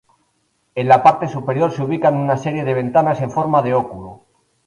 En 0.73 0.87
la 0.87 1.03
parte 1.03 1.27
superior 1.27 1.71
se 1.71 1.83
ubican 1.83 2.17
una 2.17 2.35
serie 2.35 2.63
de 2.63 2.73
ventanas 2.73 3.21
en 3.21 3.29
forma 3.29 3.61
de 3.61 3.75
óculo. 3.75 4.21